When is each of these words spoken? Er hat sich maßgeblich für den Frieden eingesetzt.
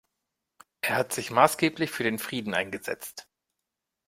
Er 0.81 0.95
hat 0.97 1.13
sich 1.13 1.29
maßgeblich 1.29 1.91
für 1.91 2.01
den 2.01 2.17
Frieden 2.17 2.55
eingesetzt. 2.55 3.27